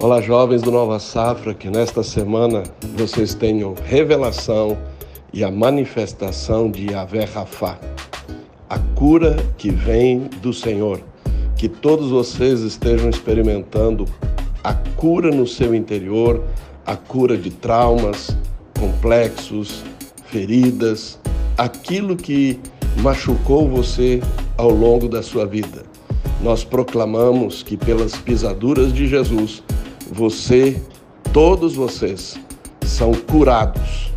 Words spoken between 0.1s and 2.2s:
jovens do Nova Safra, que nesta